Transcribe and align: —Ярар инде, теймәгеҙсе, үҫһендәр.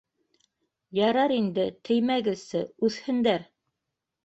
—Ярар 0.99 1.33
инде, 1.35 1.67
теймәгеҙсе, 1.91 2.65
үҫһендәр. 2.91 3.49